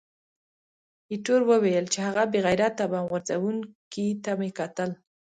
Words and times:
ایټور 1.11 1.41
وویل 1.49 1.85
چې، 1.93 1.99
هغه 2.07 2.23
بې 2.31 2.39
غیرته 2.45 2.83
بم 2.91 3.03
غورځوونکي 3.11 4.05
ته 4.23 4.31
مې 4.39 4.49
کتل. 4.57 4.89